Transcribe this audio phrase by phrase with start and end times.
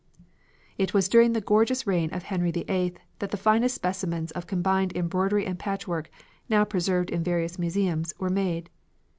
[0.79, 4.95] It was during the gorgeous reign of Henry VIII that the finest specimens of combined
[4.97, 6.09] embroidery and patchwork,
[6.49, 8.71] now preserved in various museums, were made.